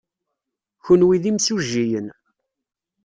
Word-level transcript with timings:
Kenwi 0.85 1.17
d 1.23 1.25
imsujjiyen. 1.29 2.07